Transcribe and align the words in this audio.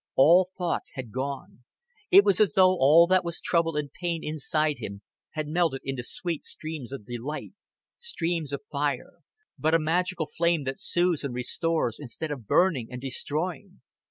All 0.15 0.49
thought 0.57 0.81
had 0.95 1.11
gone. 1.11 1.63
It 2.09 2.25
was 2.25 2.39
as 2.39 2.53
though 2.55 2.71
all 2.71 3.05
that 3.05 3.23
was 3.23 3.39
trouble 3.39 3.75
and 3.77 3.93
pain 3.93 4.23
inside 4.23 4.79
him 4.79 5.03
had 5.33 5.47
melted 5.47 5.81
into 5.83 6.01
sweet 6.03 6.43
streams 6.43 6.91
of 6.91 7.05
delight 7.05 7.53
streams 7.99 8.51
of 8.51 8.63
fire; 8.71 9.19
but 9.59 9.75
a 9.75 9.79
magical 9.79 10.25
flame 10.25 10.63
that 10.63 10.79
soothes 10.79 11.23
and 11.23 11.35
restores, 11.35 11.99
instead 11.99 12.31
of 12.31 12.47
burning 12.47 12.87
and 12.89 12.99
destroying. 12.99 13.79